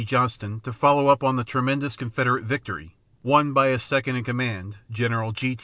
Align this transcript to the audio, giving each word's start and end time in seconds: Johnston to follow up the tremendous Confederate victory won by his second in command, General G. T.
Johnston 0.03 0.61
to 0.61 0.73
follow 0.73 1.09
up 1.09 1.19
the 1.19 1.43
tremendous 1.43 1.95
Confederate 1.95 2.43
victory 2.43 2.95
won 3.21 3.53
by 3.53 3.67
his 3.67 3.83
second 3.83 4.15
in 4.15 4.23
command, 4.23 4.79
General 4.89 5.31
G. 5.31 5.55
T. 5.55 5.59